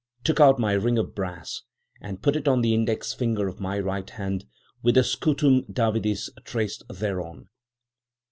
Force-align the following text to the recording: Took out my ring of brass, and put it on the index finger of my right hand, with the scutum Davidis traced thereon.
Took 0.23 0.39
out 0.39 0.57
my 0.57 0.73
ring 0.73 0.97
of 0.97 1.13
brass, 1.13 1.61
and 2.01 2.23
put 2.23 2.35
it 2.35 2.47
on 2.47 2.61
the 2.61 2.73
index 2.73 3.13
finger 3.13 3.47
of 3.47 3.59
my 3.59 3.77
right 3.77 4.09
hand, 4.09 4.45
with 4.81 4.95
the 4.95 5.03
scutum 5.03 5.61
Davidis 5.71 6.27
traced 6.43 6.81
thereon. 6.89 7.49